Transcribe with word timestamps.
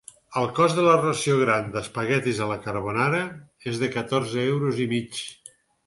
El 0.39 0.45
cost 0.59 0.79
de 0.79 0.85
la 0.87 0.95
ració 1.01 1.35
gran 1.41 1.69
d'espaguetis 1.77 2.41
a 2.47 2.49
la 2.55 2.59
carbonara 2.65 3.23
és 3.73 3.81
de 3.87 3.95
catorze 4.01 4.51
euros 4.57 4.85
i 4.89 4.93
mig. 4.97 5.25